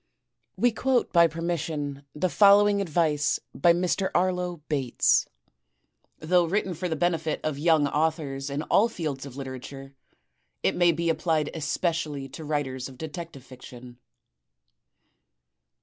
We 0.57 0.71
quote 0.71 1.13
by 1.13 1.27
permission 1.27 2.01
the 2.15 2.27
following 2.27 2.81
advice 2.81 3.39
by 3.53 3.71
Mr. 3.71 4.09
Arlo 4.15 4.63
Bates. 4.67 5.27
Though 6.17 6.45
written 6.45 6.73
for 6.73 6.89
the 6.89 6.95
benefit 6.95 7.39
of 7.43 7.57
yoimg 7.57 7.87
authors 7.93 8.49
in 8.49 8.63
all 8.63 8.89
fields 8.89 9.27
of 9.27 9.35
literature, 9.35 9.93
it 10.63 10.75
may 10.75 10.91
be 10.91 11.09
applied 11.11 11.51
especially 11.53 12.27
to 12.29 12.43
writers 12.43 12.89
of 12.89 12.97
detective 12.97 13.43
fiction. 13.45 13.99